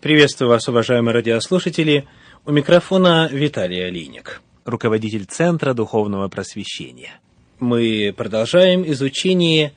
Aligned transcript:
Приветствую 0.00 0.50
вас, 0.50 0.68
уважаемые 0.68 1.12
радиослушатели. 1.12 2.06
У 2.46 2.52
микрофона 2.52 3.28
Виталий 3.32 3.84
Алиник, 3.84 4.40
руководитель 4.64 5.24
Центра 5.24 5.74
Духовного 5.74 6.28
Просвещения. 6.28 7.18
Мы 7.58 8.14
продолжаем 8.16 8.88
изучение 8.88 9.72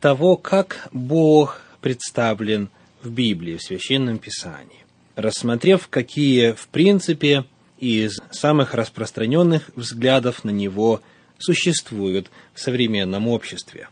того, 0.00 0.36
как 0.36 0.88
Бог 0.92 1.62
представлен 1.80 2.70
в 3.02 3.10
Библии, 3.10 3.56
в 3.56 3.62
Священном 3.62 4.18
Писании, 4.18 4.84
рассмотрев, 5.16 5.88
какие, 5.88 6.52
в 6.52 6.68
принципе, 6.68 7.44
из 7.80 8.20
самых 8.30 8.72
распространенных 8.72 9.70
взглядов 9.74 10.44
на 10.44 10.50
Него 10.50 11.00
существуют 11.38 12.30
в 12.54 12.60
современном 12.60 13.26
обществе. 13.26 13.88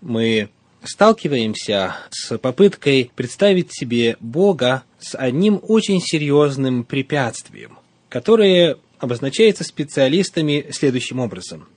Мы 0.00 0.48
сталкиваемся 0.82 1.96
с 2.10 2.36
попыткой 2.38 3.10
представить 3.14 3.72
себе 3.72 4.16
Бога 4.20 4.84
с 4.98 5.16
одним 5.16 5.60
очень 5.62 6.00
серьезным 6.00 6.84
препятствием, 6.84 7.78
которое 8.08 8.76
обозначается 8.98 9.64
специалистами 9.64 10.66
следующим 10.70 11.20
образом. 11.20 11.68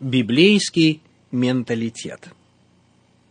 Библейский 0.00 1.00
менталитет. 1.30 2.28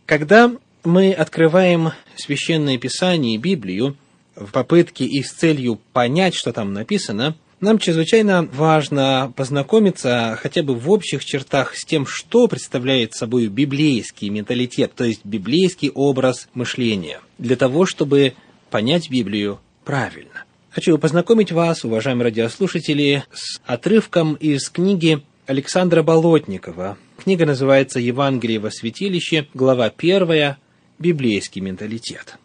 Когда 0.04 0.52
мы 0.84 1.12
открываем 1.12 1.92
Священное 2.16 2.78
Писание 2.78 3.34
и 3.34 3.38
Библию 3.38 3.96
в 4.34 4.50
попытке 4.52 5.04
и 5.04 5.22
с 5.22 5.30
целью 5.32 5.80
понять, 5.92 6.34
что 6.34 6.52
там 6.52 6.72
написано– 6.72 7.36
нам 7.60 7.78
чрезвычайно 7.78 8.48
важно 8.52 9.32
познакомиться 9.34 10.38
хотя 10.40 10.62
бы 10.62 10.74
в 10.74 10.90
общих 10.90 11.24
чертах 11.24 11.74
с 11.74 11.84
тем, 11.84 12.06
что 12.06 12.48
представляет 12.48 13.14
собой 13.14 13.46
библейский 13.48 14.28
менталитет, 14.28 14.92
то 14.94 15.04
есть 15.04 15.24
библейский 15.24 15.90
образ 15.90 16.48
мышления, 16.54 17.20
для 17.38 17.56
того, 17.56 17.86
чтобы 17.86 18.34
понять 18.70 19.10
Библию 19.10 19.60
правильно. 19.84 20.44
Хочу 20.70 20.98
познакомить 20.98 21.52
вас, 21.52 21.84
уважаемые 21.84 22.24
радиослушатели, 22.24 23.24
с 23.32 23.60
отрывком 23.64 24.34
из 24.34 24.68
книги 24.68 25.22
Александра 25.46 26.02
Болотникова. 26.02 26.98
Книга 27.16 27.46
называется 27.46 27.98
«Евангелие 27.98 28.58
во 28.58 28.70
святилище», 28.70 29.48
глава 29.54 29.90
1, 29.96 30.56
«Библейский 30.98 31.62
менталитет». 31.62 32.36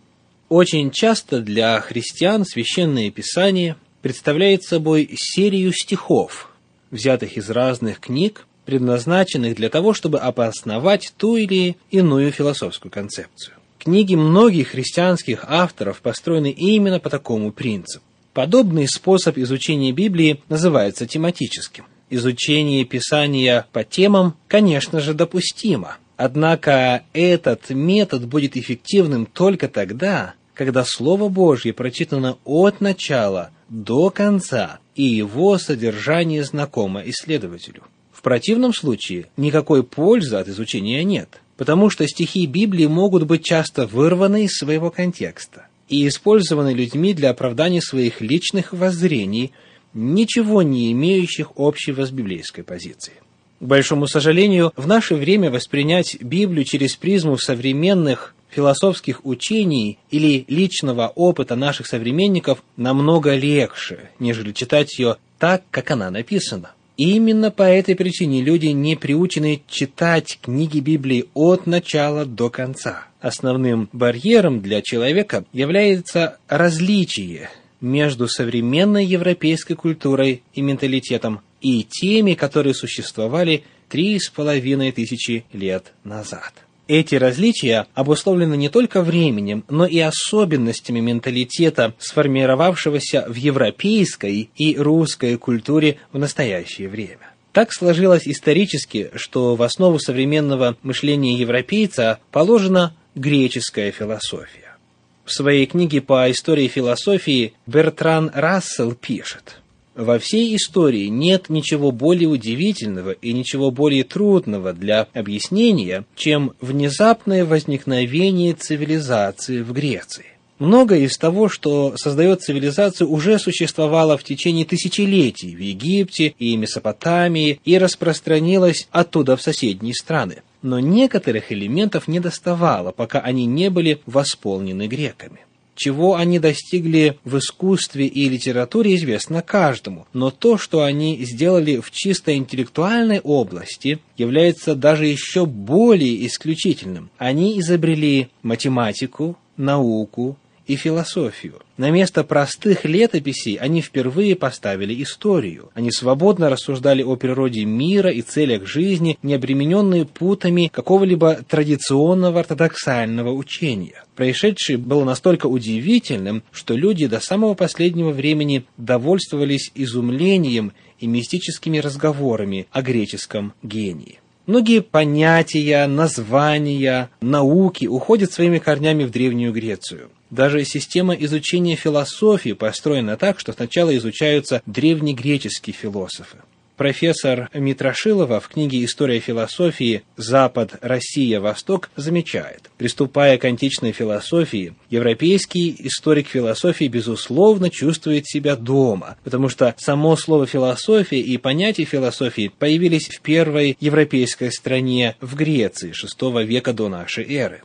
Очень 0.48 0.92
часто 0.92 1.42
для 1.42 1.80
христиан 1.82 2.46
Священное 2.46 3.12
Писание– 3.12 3.76
представляет 4.02 4.64
собой 4.64 5.10
серию 5.16 5.72
стихов, 5.74 6.50
взятых 6.90 7.38
из 7.38 7.50
разных 7.50 8.00
книг, 8.00 8.46
предназначенных 8.66 9.56
для 9.56 9.70
того, 9.70 9.94
чтобы 9.94 10.20
обосновать 10.20 11.14
ту 11.18 11.36
или 11.36 11.78
иную 11.90 12.32
философскую 12.32 12.92
концепцию. 12.92 13.56
Книги 13.80 14.16
многих 14.16 14.70
христианских 14.70 15.46
авторов 15.48 16.02
построены 16.02 16.52
именно 16.52 17.00
по 17.00 17.10
такому 17.10 17.52
принципу. 17.52 18.06
Подобный 18.34 18.88
способ 18.88 19.38
изучения 19.38 19.92
Библии 19.92 20.42
называется 20.48 21.08
тематическим. 21.08 21.86
Изучение 22.10 22.86
Писания 22.86 23.66
по 23.74 23.84
темам, 23.84 24.36
конечно 24.48 25.00
же, 25.00 25.14
допустимо. 25.14 25.98
Однако 26.16 27.04
этот 27.14 27.72
метод 27.72 28.28
будет 28.28 28.56
эффективным 28.56 29.26
только 29.26 29.68
тогда, 29.68 30.36
когда 30.62 30.86
Слово 30.86 31.28
Божье 31.28 31.74
прочитано 31.74 32.38
от 32.46 32.82
начала 32.82 33.50
до 33.68 34.12
конца, 34.12 34.78
и 34.94 35.02
его 35.02 35.58
содержание 35.58 36.44
знакомо 36.44 37.02
исследователю. 37.04 37.82
В 38.14 38.22
противном 38.22 38.72
случае 38.72 39.26
никакой 39.38 39.84
пользы 39.84 40.36
от 40.36 40.48
изучения 40.50 41.04
нет, 41.04 41.42
потому 41.58 41.90
что 41.90 42.08
стихи 42.08 42.46
Библии 42.46 42.86
могут 42.86 43.24
быть 43.24 43.44
часто 43.44 43.88
вырваны 43.88 44.46
из 44.46 44.52
своего 44.52 44.92
контекста 44.92 45.66
и 45.90 46.08
использованы 46.08 46.76
людьми 46.76 47.16
для 47.16 47.32
оправдания 47.32 47.82
своих 47.82 48.22
личных 48.22 48.72
воззрений, 48.72 49.54
ничего 49.96 50.62
не 50.62 50.92
имеющих 50.92 51.54
общего 51.56 52.06
с 52.06 52.12
библейской 52.12 52.62
позицией. 52.62 53.18
К 53.60 53.64
большому 53.64 54.06
сожалению, 54.06 54.74
в 54.76 54.86
наше 54.86 55.16
время 55.16 55.50
воспринять 55.50 56.22
Библию 56.22 56.66
через 56.66 56.96
призму 56.96 57.40
современных 57.40 58.36
философских 58.52 59.26
учений 59.26 59.98
или 60.12 60.46
личного 60.48 61.12
опыта 61.16 61.56
наших 61.56 61.88
современников 61.88 62.64
намного 62.78 63.36
легче, 63.36 64.12
нежели 64.20 64.52
читать 64.52 64.98
ее 65.00 65.18
так, 65.40 65.64
как 65.72 65.90
она 65.92 66.12
написана. 66.12 66.72
Именно 66.98 67.50
по 67.50 67.64
этой 67.64 67.96
причине 67.96 68.44
люди 68.44 68.68
не 68.68 68.96
приучены 68.96 69.64
читать 69.68 70.38
книги 70.42 70.80
Библии 70.80 71.26
от 71.34 71.66
начала 71.66 72.26
до 72.26 72.50
конца. 72.50 73.08
Основным 73.22 73.90
барьером 73.92 74.62
для 74.62 74.82
человека 74.82 75.46
является 75.52 76.38
различие 76.48 77.50
между 77.80 78.28
современной 78.28 79.06
европейской 79.06 79.74
культурой 79.74 80.44
и 80.54 80.62
менталитетом 80.62 81.42
и 81.62 81.84
теми, 81.84 82.34
которые 82.34 82.76
существовали 82.76 83.64
три 83.90 84.20
с 84.20 84.30
половиной 84.30 84.92
тысячи 84.92 85.46
лет 85.54 85.94
назад. 86.04 86.54
Эти 86.94 87.16
различия 87.16 87.88
обусловлены 87.94 88.58
не 88.58 88.68
только 88.68 89.02
временем, 89.02 89.64
но 89.70 89.86
и 89.86 90.00
особенностями 90.00 91.00
менталитета, 91.00 91.94
сформировавшегося 92.00 93.28
в 93.30 93.36
европейской 93.36 94.50
и 94.58 94.76
русской 94.76 95.38
культуре 95.38 96.00
в 96.12 96.20
настоящее 96.20 96.90
время. 96.90 97.32
Так 97.54 97.72
сложилось 97.72 98.28
исторически, 98.28 99.10
что 99.16 99.56
в 99.56 99.64
основу 99.64 100.00
современного 100.00 100.76
мышления 100.84 101.36
европейца 101.36 102.20
положена 102.30 102.94
греческая 103.16 103.94
философия. 103.94 104.76
В 105.24 105.32
своей 105.32 105.68
книге 105.68 106.02
по 106.02 106.30
истории 106.30 106.68
философии 106.68 107.54
Бертран 107.68 108.32
Рассел 108.34 108.96
пишет– 108.96 109.60
во 109.96 110.20
всей 110.20 110.56
истории 110.56 111.08
нет 111.08 111.50
ничего 111.50 111.92
более 111.92 112.30
удивительного 112.30 113.12
и 113.12 113.34
ничего 113.34 113.72
более 113.72 114.04
трудного 114.04 114.74
для 114.74 115.08
объяснения, 115.14 116.06
чем 116.16 116.54
внезапное 116.62 117.46
возникновение 117.46 118.54
цивилизации 118.54 119.62
в 119.62 119.74
Греции. 119.74 120.26
Многое 120.60 121.00
из 121.00 121.18
того, 121.18 121.50
что 121.50 121.94
создает 121.98 122.44
цивилизацию, 122.44 123.10
уже 123.10 123.40
существовало 123.40 124.16
в 124.16 124.24
течение 124.24 124.64
тысячелетий 124.64 125.56
в 125.56 125.60
Египте 125.60 126.36
и 126.38 126.56
Месопотамии 126.56 127.60
и 127.66 127.80
распространилось 127.80 128.88
оттуда 128.92 129.36
в 129.36 129.42
соседние 129.42 129.96
страны. 129.96 130.44
Но 130.62 130.80
некоторых 130.80 131.52
элементов 131.52 132.08
не 132.08 132.20
доставало, 132.20 132.92
пока 132.92 133.20
они 133.20 133.48
не 133.48 133.72
были 133.72 134.02
восполнены 134.06 134.86
греками. 134.88 135.40
Чего 135.76 136.16
они 136.16 136.40
достигли 136.40 137.18
в 137.24 137.38
искусстве 137.38 138.06
и 138.06 138.30
литературе, 138.30 138.96
известно 138.96 139.42
каждому, 139.42 140.06
но 140.14 140.30
то, 140.30 140.58
что 140.58 140.84
они 140.84 141.24
сделали 141.24 141.78
в 141.78 141.92
чисто 141.92 142.36
интеллектуальной 142.36 143.20
области, 143.20 144.00
является 144.18 144.76
даже 144.76 145.06
еще 145.06 145.46
более 145.46 146.28
исключительным. 146.28 147.10
Они 147.18 147.60
изобрели 147.60 148.30
математику, 148.44 149.38
науку, 149.58 150.38
и 150.72 150.78
философию. 150.78 151.56
На 151.76 151.92
место 151.92 152.24
простых 152.24 152.86
летописей 152.86 153.56
они 153.56 153.82
впервые 153.82 154.38
поставили 154.38 155.04
историю. 155.04 155.70
Они 155.74 155.92
свободно 155.92 156.50
рассуждали 156.50 157.04
о 157.04 157.18
природе 157.18 157.66
мира 157.66 158.10
и 158.10 158.22
целях 158.22 158.66
жизни, 158.66 159.18
не 159.22 159.34
обремененные 159.34 160.06
путами 160.06 160.72
какого-либо 160.72 161.40
традиционного 161.50 162.40
ортодоксального 162.40 163.34
учения. 163.34 164.06
Происшедшее 164.16 164.78
было 164.78 165.04
настолько 165.04 165.48
удивительным, 165.48 166.42
что 166.54 166.74
люди 166.76 167.06
до 167.08 167.20
самого 167.20 167.54
последнего 167.54 168.12
времени 168.12 168.64
довольствовались 168.78 169.72
изумлением 169.76 170.72
и 171.00 171.08
мистическими 171.08 171.80
разговорами 171.80 172.68
о 172.72 172.82
греческом 172.82 173.52
гении. 173.62 174.20
Многие 174.46 174.82
понятия, 174.82 175.86
названия, 175.88 177.10
науки 177.20 177.88
уходят 177.88 178.32
своими 178.32 178.60
корнями 178.60 179.04
в 179.04 179.12
Древнюю 179.12 179.52
Грецию. 179.52 180.10
Даже 180.32 180.64
система 180.64 181.14
изучения 181.14 181.76
философии 181.76 182.54
построена 182.54 183.18
так, 183.18 183.40
что 183.40 183.52
сначала 183.52 183.96
изучаются 183.96 184.62
древнегреческие 184.66 185.74
философы. 185.74 186.38
Профессор 186.78 187.50
Митрошилова 187.54 188.40
в 188.40 188.48
книге 188.48 188.84
«История 188.84 189.20
философии. 189.20 190.02
Запад, 190.18 190.80
Россия, 190.82 191.40
Восток» 191.40 191.92
замечает, 191.96 192.72
приступая 192.78 193.38
к 193.38 193.46
античной 193.46 193.92
философии, 193.92 194.74
европейский 194.90 195.76
историк 195.78 196.28
философии, 196.30 196.86
безусловно, 196.86 197.70
чувствует 197.70 198.26
себя 198.26 198.56
дома, 198.56 199.18
потому 199.24 199.48
что 199.48 199.76
само 199.78 200.16
слово 200.16 200.48
«философия» 200.48 201.20
и 201.20 201.38
понятие 201.38 201.86
философии 201.86 202.52
появились 202.58 203.10
в 203.10 203.22
первой 203.22 203.78
европейской 203.80 204.50
стране 204.50 205.16
в 205.22 205.36
Греции 205.36 205.94
VI 205.94 206.44
века 206.46 206.74
до 206.74 206.90
нашей 206.90 207.32
эры. 207.36 207.62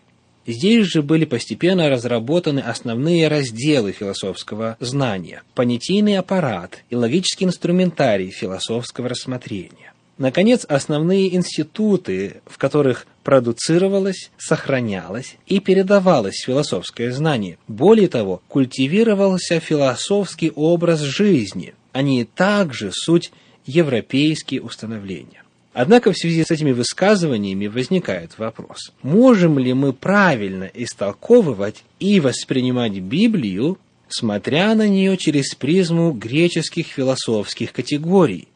Здесь 0.47 0.87
же 0.87 1.03
были 1.03 1.25
постепенно 1.25 1.91
разработаны 1.91 2.61
основные 2.61 3.27
разделы 3.29 3.93
философского 3.93 4.77
знания, 4.79 5.43
понятийный 5.55 6.19
аппарат 6.19 6.85
и 6.89 6.97
логический 6.97 7.47
инструментарий 7.47 8.31
философского 8.31 9.09
рассмотрения. 9.09 9.93
Наконец, 10.19 10.65
основные 10.65 11.35
институты, 11.35 12.41
в 12.47 12.57
которых 12.57 13.07
продуцировалось, 13.23 14.31
сохранялось 14.39 15.37
и 15.47 15.61
передавалось 15.61 16.43
философское 16.47 17.13
знание. 17.13 17.59
Более 17.69 18.09
того, 18.09 18.41
культивировался 18.49 19.61
философский 19.61 20.53
образ 20.55 21.01
жизни. 21.01 21.75
Они 21.93 22.25
также 22.25 22.93
суть 22.93 23.31
европейские 23.67 24.63
установления. 24.63 25.43
Однако 25.79 26.11
в 26.11 26.17
связи 26.17 26.43
с 26.43 26.51
этими 26.51 26.73
высказываниями 26.73 27.67
возникает 27.67 28.39
вопрос, 28.39 28.95
можем 29.03 29.59
ли 29.59 29.75
мы 29.75 29.93
правильно 29.93 30.71
истолковывать 30.73 31.85
и 32.01 32.19
воспринимать 32.19 32.99
Библию, 32.99 33.77
смотря 34.09 34.75
на 34.75 34.89
нее 34.89 35.19
через 35.19 35.55
призму 35.55 36.13
греческих 36.13 36.87
философских 36.87 37.75
категорий, 37.75 38.49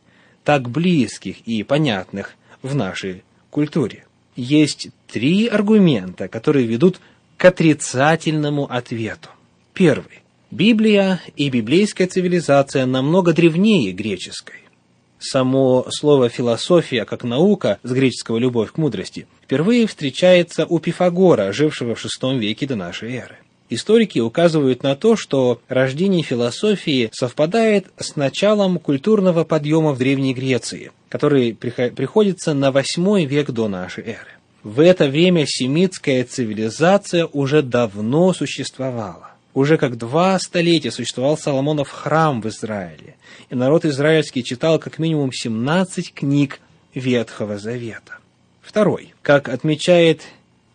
так 0.44 0.70
близких 0.70 1.42
и 1.42 1.62
понятных 1.62 2.36
в 2.62 2.74
нашей 2.74 3.22
культуре. 3.50 4.06
Есть 4.34 4.88
три 5.06 5.46
аргумента, 5.46 6.26
которые 6.26 6.66
ведут 6.66 7.00
к 7.36 7.44
отрицательному 7.44 8.64
ответу. 8.64 9.28
Первый. 9.74 10.22
Библия 10.50 11.20
и 11.36 11.50
библейская 11.50 12.06
цивилизация 12.06 12.86
намного 12.86 13.34
древнее 13.34 13.92
греческой 13.92 14.69
само 15.20 15.86
слово 15.90 16.28
«философия» 16.28 17.04
как 17.04 17.22
наука 17.24 17.78
с 17.82 17.92
греческого 17.92 18.38
«любовь 18.38 18.72
к 18.72 18.78
мудрости» 18.78 19.26
впервые 19.42 19.86
встречается 19.86 20.66
у 20.66 20.78
Пифагора, 20.78 21.52
жившего 21.52 21.94
в 21.94 22.04
VI 22.04 22.38
веке 22.38 22.66
до 22.66 22.76
нашей 22.76 23.14
эры. 23.14 23.36
Историки 23.68 24.18
указывают 24.18 24.82
на 24.82 24.96
то, 24.96 25.14
что 25.14 25.60
рождение 25.68 26.24
философии 26.24 27.08
совпадает 27.12 27.86
с 27.98 28.16
началом 28.16 28.80
культурного 28.80 29.44
подъема 29.44 29.92
в 29.92 29.98
Древней 29.98 30.34
Греции, 30.34 30.90
который 31.08 31.54
приходится 31.54 32.52
на 32.52 32.70
VIII 32.70 33.26
век 33.26 33.50
до 33.52 33.68
нашей 33.68 34.04
эры. 34.04 34.30
В 34.64 34.80
это 34.80 35.06
время 35.08 35.46
семитская 35.46 36.24
цивилизация 36.24 37.26
уже 37.26 37.62
давно 37.62 38.32
существовала. 38.32 39.30
Уже 39.54 39.78
как 39.78 39.98
два 39.98 40.38
столетия 40.38 40.90
существовал 40.90 41.36
Соломонов 41.36 41.90
храм 41.90 42.40
в 42.40 42.48
Израиле, 42.48 43.16
и 43.50 43.54
народ 43.54 43.84
израильский 43.84 44.44
читал 44.44 44.78
как 44.78 44.98
минимум 44.98 45.32
17 45.32 46.14
книг 46.14 46.60
Ветхого 46.94 47.58
Завета. 47.58 48.18
Второй. 48.62 49.14
Как 49.22 49.48
отмечает 49.48 50.22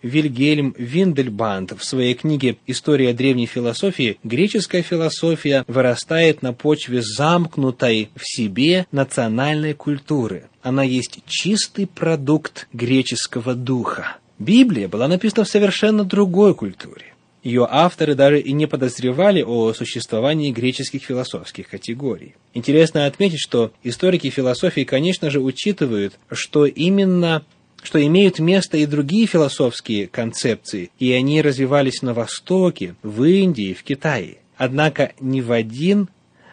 Вильгельм 0.01 0.75
Виндельбанд 0.77 1.71
в 1.71 1.83
своей 1.83 2.13
книге 2.13 2.57
«История 2.67 3.13
древней 3.13 3.47
философии», 3.47 4.19
греческая 4.23 4.83
философия 4.83 5.63
вырастает 5.67 6.43
на 6.43 6.53
почве 6.53 7.01
замкнутой 7.01 8.09
в 8.15 8.21
себе 8.23 8.85
национальной 8.91 9.73
культуры. 9.73 10.43
Она 10.61 10.83
есть 10.83 11.21
чистый 11.25 11.87
продукт 11.87 12.67
греческого 12.71 13.55
духа. 13.55 14.17
Библия 14.37 14.87
была 14.87 15.07
написана 15.07 15.45
в 15.45 15.49
совершенно 15.49 16.03
другой 16.03 16.53
культуре. 16.53 17.14
Ее 17.45 17.67
авторы 17.69 18.15
даже 18.15 18.39
и 18.39 18.53
не 18.53 18.65
подозревали 18.65 19.43
о 19.43 19.71
существовании 19.71 20.51
греческих 20.51 21.03
философских 21.03 21.69
категорий. 21.69 22.33
Интересно 22.55 23.05
отметить, 23.05 23.39
что 23.39 23.71
историки 23.83 24.31
философии, 24.31 24.83
конечно 24.83 25.29
же, 25.29 25.39
учитывают, 25.39 26.17
что 26.31 26.65
именно 26.65 27.45
что 27.83 28.03
имеют 28.03 28.39
место 28.39 28.77
и 28.77 28.87
другие 28.87 29.27
философские 29.27 30.07
концепции, 30.07 30.89
и 30.97 31.11
они 31.11 31.43
развивались 31.43 32.01
на 32.01 32.15
Востоке, 32.15 32.95
в 33.03 33.23
Индии, 33.23 33.75
в 33.75 33.83
Китае. 33.83 34.37
Однако 34.57 35.13
ни 35.21 35.39
в 35.39 35.51
один 35.51 36.09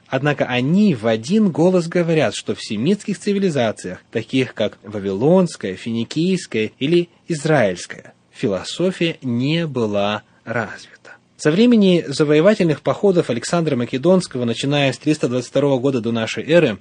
Однако 0.08 0.44
они 0.44 0.94
в 0.94 1.06
один 1.06 1.50
голос 1.50 1.88
говорят, 1.88 2.34
что 2.34 2.54
в 2.54 2.62
семитских 2.62 3.18
цивилизациях, 3.18 4.04
таких 4.10 4.52
как 4.52 4.76
Вавилонская, 4.82 5.74
Финикийская 5.74 6.70
или 6.78 7.08
Израильская, 7.28 8.12
философия 8.30 9.16
не 9.22 9.66
была 9.66 10.22
развита. 10.44 11.16
Со 11.36 11.50
времени 11.50 12.04
завоевательных 12.06 12.82
походов 12.82 13.28
Александра 13.28 13.74
Македонского, 13.74 14.44
начиная 14.44 14.92
с 14.92 14.98
322 14.98 15.78
года 15.78 16.00
до 16.00 16.12
нашей 16.12 16.44
эры, 16.44 16.78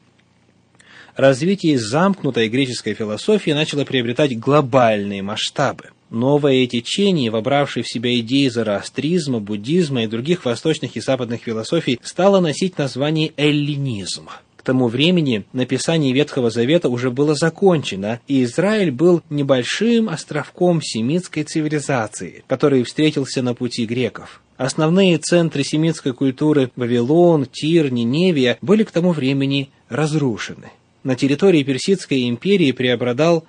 развитие 1.15 1.79
замкнутой 1.79 2.47
греческой 2.47 2.93
философии 2.93 3.51
начало 3.51 3.85
приобретать 3.85 4.37
глобальные 4.37 5.23
масштабы. 5.23 5.89
Новое 6.11 6.67
течение, 6.67 7.31
вобравшее 7.31 7.83
в 7.83 7.91
себя 7.91 8.19
идеи 8.19 8.49
зороастризма, 8.49 9.39
буддизма 9.39 10.03
и 10.03 10.07
других 10.07 10.45
восточных 10.45 10.95
и 10.95 11.01
западных 11.01 11.41
философий, 11.41 11.99
стало 12.03 12.39
носить 12.39 12.77
название 12.77 13.33
эллинизм– 13.37 14.29
к 14.61 14.63
тому 14.63 14.89
времени 14.89 15.43
написание 15.53 16.13
Ветхого 16.13 16.51
Завета 16.51 16.87
уже 16.87 17.09
было 17.09 17.33
закончено, 17.33 18.19
и 18.27 18.43
Израиль 18.43 18.91
был 18.91 19.23
небольшим 19.31 20.07
островком 20.07 20.83
семитской 20.83 21.41
цивилизации, 21.41 22.43
который 22.45 22.83
встретился 22.83 23.41
на 23.41 23.55
пути 23.55 23.87
греков. 23.87 24.43
Основные 24.57 25.17
центры 25.17 25.63
семитской 25.63 26.13
культуры 26.13 26.69
Вавилон, 26.75 27.47
Тир, 27.51 27.91
Ниневия 27.91 28.59
были 28.61 28.83
к 28.83 28.91
тому 28.91 29.13
времени 29.13 29.71
разрушены. 29.89 30.69
На 31.03 31.15
территории 31.15 31.63
Персидской 31.63 32.29
империи 32.29 32.71
преобладал 32.71 33.45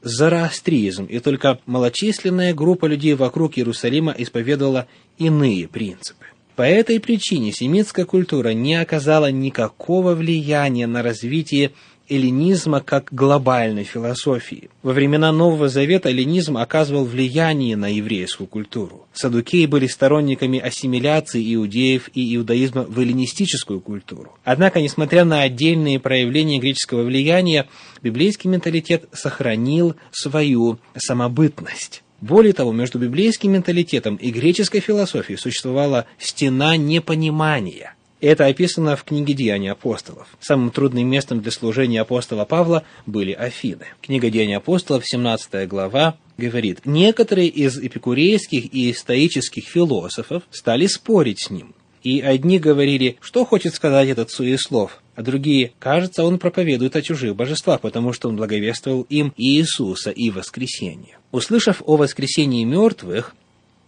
зороастризм, 0.00 1.04
и 1.04 1.18
только 1.18 1.58
малочисленная 1.66 2.54
группа 2.54 2.86
людей 2.86 3.12
вокруг 3.12 3.58
Иерусалима 3.58 4.14
исповедовала 4.16 4.86
иные 5.18 5.68
принципы. 5.68 6.24
По 6.56 6.62
этой 6.62 7.00
причине 7.00 7.52
семитская 7.52 8.04
культура 8.04 8.50
не 8.50 8.76
оказала 8.76 9.28
никакого 9.30 10.14
влияния 10.14 10.86
на 10.86 11.02
развитие 11.02 11.72
эллинизма 12.08 12.80
как 12.80 13.08
глобальной 13.10 13.82
философии. 13.82 14.70
Во 14.82 14.92
времена 14.92 15.32
Нового 15.32 15.68
Завета 15.68 16.10
эллинизм 16.10 16.56
оказывал 16.56 17.04
влияние 17.04 17.76
на 17.76 17.88
еврейскую 17.88 18.46
культуру. 18.46 19.06
Садукеи 19.14 19.66
были 19.66 19.88
сторонниками 19.88 20.60
ассимиляции 20.60 21.54
иудеев 21.54 22.08
и 22.14 22.36
иудаизма 22.36 22.82
в 22.82 23.00
эллинистическую 23.00 23.80
культуру. 23.80 24.36
Однако, 24.44 24.80
несмотря 24.80 25.24
на 25.24 25.40
отдельные 25.40 25.98
проявления 25.98 26.60
греческого 26.60 27.02
влияния, 27.02 27.68
библейский 28.02 28.48
менталитет 28.48 29.08
сохранил 29.12 29.96
свою 30.12 30.78
самобытность. 30.94 32.03
Более 32.20 32.52
того, 32.52 32.72
между 32.72 32.98
библейским 32.98 33.52
менталитетом 33.52 34.16
и 34.16 34.30
греческой 34.30 34.80
философией 34.80 35.38
существовала 35.38 36.06
стена 36.18 36.76
непонимания. 36.76 37.94
Это 38.20 38.46
описано 38.46 38.96
в 38.96 39.04
книге 39.04 39.34
«Деяния 39.34 39.72
апостолов». 39.72 40.28
Самым 40.40 40.70
трудным 40.70 41.06
местом 41.06 41.42
для 41.42 41.50
служения 41.50 42.00
апостола 42.00 42.46
Павла 42.46 42.84
были 43.04 43.32
Афины. 43.32 43.84
Книга 44.00 44.30
«Деяния 44.30 44.56
апостолов», 44.56 45.06
17 45.06 45.68
глава, 45.68 46.16
говорит, 46.38 46.80
«Некоторые 46.86 47.48
из 47.48 47.76
эпикурейских 47.78 48.72
и 48.72 48.94
стоических 48.94 49.64
философов 49.64 50.44
стали 50.50 50.86
спорить 50.86 51.40
с 51.40 51.50
ним, 51.50 51.74
и 52.02 52.20
одни 52.20 52.58
говорили, 52.58 53.18
что 53.20 53.44
хочет 53.44 53.74
сказать 53.74 54.08
этот 54.08 54.30
суеслов, 54.30 55.02
а 55.16 55.22
другие, 55.22 55.72
кажется, 55.78 56.24
он 56.24 56.38
проповедует 56.38 56.96
о 56.96 57.02
чужих 57.02 57.36
божествах, 57.36 57.80
потому 57.80 58.12
что 58.12 58.28
он 58.28 58.36
благовествовал 58.36 59.02
им 59.08 59.32
Иисуса 59.36 60.10
и 60.10 60.30
воскресение. 60.30 61.18
Услышав 61.30 61.82
о 61.86 61.96
воскресении 61.96 62.64
мертвых, 62.64 63.34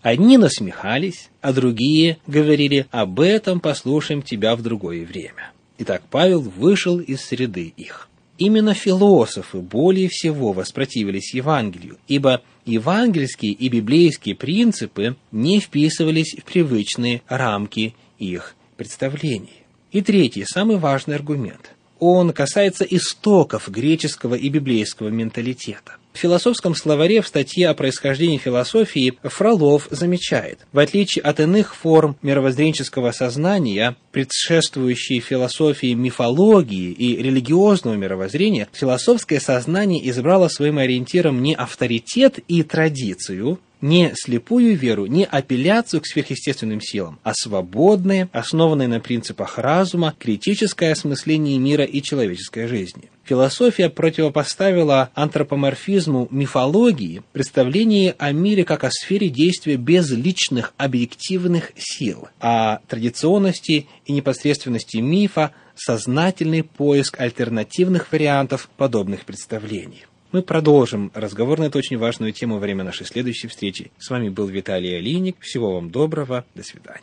одни 0.03 0.39
насмехались, 0.39 1.31
а 1.41 1.53
другие 1.53 2.19
говорили, 2.27 2.87
об 2.91 3.21
этом 3.21 3.61
послушаем 3.61 4.23
тебя 4.23 4.55
в 4.57 4.63
другое 4.63 5.05
время. 5.05 5.53
Итак, 5.79 6.03
Павел 6.11 6.41
вышел 6.41 6.99
из 6.99 7.21
среды 7.23 7.73
их. 7.77 8.09
Именно 8.39 8.75
философы 8.75 9.59
более 9.59 10.09
всего 10.09 10.53
воспротивились 10.53 11.35
Евангелию, 11.35 11.97
ибо 12.07 12.43
евангельские 12.67 13.53
и 13.53 13.69
библейские 13.69 14.35
принципы 14.35 15.17
не 15.33 15.59
вписывались 15.59 16.37
в 16.39 16.45
привычные 16.45 17.23
рамки 17.29 17.95
их 18.19 18.55
представлений. 18.77 19.66
И 19.97 20.03
третий, 20.03 20.45
самый 20.45 20.77
важный 20.77 21.15
аргумент. 21.15 21.71
Он 22.01 22.35
касается 22.35 22.85
истоков 22.85 23.71
греческого 23.71 24.35
и 24.35 24.51
библейского 24.51 25.09
менталитета. 25.09 25.97
В 26.13 26.19
философском 26.19 26.75
словаре 26.75 27.23
в 27.23 27.27
статье 27.27 27.71
о 27.71 27.75
происхождении 27.75 28.37
философии 28.37 29.19
Фролов 29.23 29.89
замечает, 29.91 30.59
в 30.75 30.81
отличие 30.81 31.23
от 31.23 31.41
иных 31.41 31.75
форм 31.75 32.19
мировоззренческого 32.21 33.13
сознания, 33.13 33.97
предшествующей 34.13 35.21
философии 35.21 35.95
мифологии 35.95 36.93
и 36.93 37.17
религиозного 37.17 37.95
мировоззрения, 37.95 38.69
философское 38.75 39.41
сознание 39.41 40.07
избрало 40.11 40.49
своим 40.49 40.77
ориентиром 40.77 41.43
не 41.43 41.55
авторитет 41.55 42.39
и 42.49 42.63
традицию, 42.63 43.61
не 43.81 44.13
слепую 44.15 44.77
веру, 44.77 45.07
не 45.07 45.25
апелляцию 45.25 46.01
к 46.01 46.07
сверхъестественным 46.07 46.81
силам, 46.81 47.19
а 47.23 47.33
свободное, 47.35 48.29
основанное 48.33 48.89
на 48.89 49.01
принципах 49.01 49.59
разума, 49.59 50.15
критическое 50.19 50.93
осмысление 50.93 51.59
мира 51.59 51.85
и 51.85 52.03
человеческой 52.03 52.67
жизни. 52.67 53.11
Философия 53.25 53.91
противопоставила 53.91 55.11
антропоморфизму 55.15 56.29
мифологии 56.31 57.23
представление 57.33 58.15
о 58.19 58.31
мире 58.31 58.65
как 58.65 58.85
о 58.85 58.91
сфере 58.91 59.29
действия 59.31 59.77
без 59.77 60.11
личных 60.11 60.73
объективных 60.77 61.73
сил, 61.77 62.29
а 62.41 62.81
традиционности 62.87 63.89
и 64.05 64.13
непосредственности 64.13 64.99
мифа 64.99 65.51
сознательный 65.75 66.63
поиск 66.63 67.21
альтернативных 67.21 68.13
вариантов 68.13 68.71
подобных 68.77 69.25
представлений. 69.25 70.07
Мы 70.37 70.43
продолжим 70.43 71.11
разговор 71.15 71.59
на 71.59 71.65
эту 71.65 71.79
очень 71.79 71.97
важную 71.97 72.31
тему 72.31 72.57
во 72.57 72.61
время 72.61 72.85
нашей 72.85 73.07
следующей 73.07 73.49
встречи. 73.49 73.91
С 73.97 74.11
вами 74.11 74.29
был 74.29 74.47
Виталий 74.49 74.99
Алиник. 74.99 75.37
Всего 75.41 75.73
вам 75.73 75.89
доброго. 75.89 76.45
До 76.55 76.63
свидания. 76.63 77.01